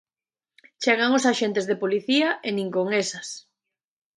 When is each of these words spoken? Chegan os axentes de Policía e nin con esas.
Chegan 0.83 1.11
os 1.17 1.27
axentes 1.31 1.65
de 1.69 1.79
Policía 1.83 2.29
e 2.47 2.49
nin 2.57 2.67
con 2.75 2.87
esas. 3.03 3.27